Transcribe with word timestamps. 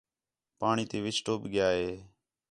پاݨی 0.59 0.83
تی 0.89 0.97
وِِچ 1.03 1.17
ٹُٻ 1.25 1.33
ڳِیا 1.51 1.67
ہِے 1.77 1.89